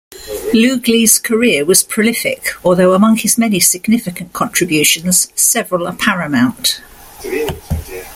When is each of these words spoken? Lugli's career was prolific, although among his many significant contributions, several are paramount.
Lugli's 0.53 1.19
career 1.19 1.63
was 1.63 1.83
prolific, 1.83 2.47
although 2.65 2.93
among 2.95 3.17
his 3.17 3.37
many 3.37 3.59
significant 3.59 4.33
contributions, 4.33 5.31
several 5.39 5.87
are 5.87 5.95
paramount. 5.95 6.81